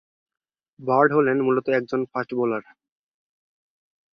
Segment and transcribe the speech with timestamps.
[0.79, 2.63] Bird হলেন মূলত একজন ফাস্ট বোলার।